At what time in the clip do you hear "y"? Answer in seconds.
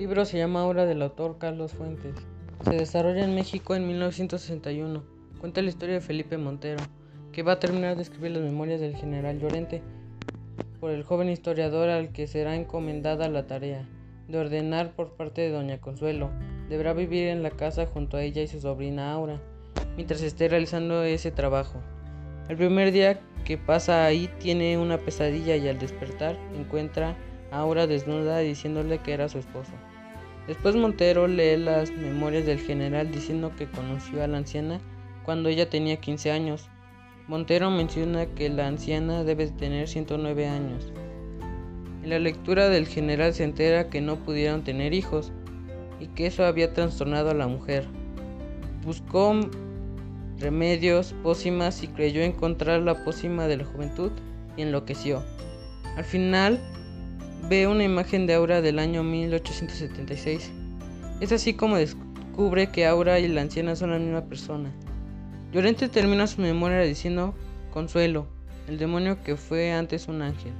18.40-18.46, 25.56-25.68, 46.00-46.06, 51.82-51.88, 54.56-54.62, 63.18-63.26